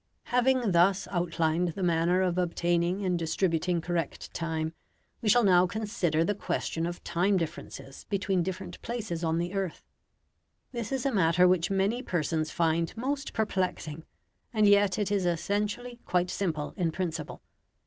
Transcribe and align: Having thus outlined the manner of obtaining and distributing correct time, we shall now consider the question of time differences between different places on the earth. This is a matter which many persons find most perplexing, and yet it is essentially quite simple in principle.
Having 0.33 0.71
thus 0.71 1.07
outlined 1.11 1.73
the 1.73 1.83
manner 1.83 2.23
of 2.23 2.39
obtaining 2.39 3.05
and 3.05 3.19
distributing 3.19 3.81
correct 3.81 4.33
time, 4.33 4.73
we 5.21 5.29
shall 5.29 5.43
now 5.43 5.67
consider 5.67 6.23
the 6.23 6.33
question 6.33 6.87
of 6.87 7.03
time 7.03 7.37
differences 7.37 8.03
between 8.09 8.41
different 8.41 8.81
places 8.81 9.23
on 9.23 9.37
the 9.37 9.53
earth. 9.53 9.83
This 10.71 10.91
is 10.91 11.05
a 11.05 11.11
matter 11.13 11.47
which 11.47 11.69
many 11.69 12.01
persons 12.01 12.49
find 12.49 12.97
most 12.97 13.33
perplexing, 13.33 14.03
and 14.51 14.67
yet 14.67 14.97
it 14.97 15.11
is 15.11 15.27
essentially 15.27 15.99
quite 16.03 16.31
simple 16.31 16.73
in 16.75 16.91
principle. 16.91 17.43